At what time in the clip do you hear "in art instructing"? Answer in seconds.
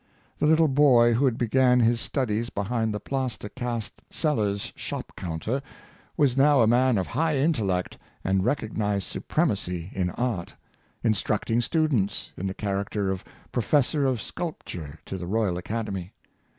9.93-11.61